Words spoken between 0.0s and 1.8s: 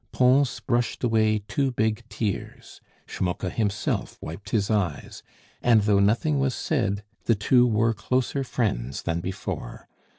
Pons brushed away two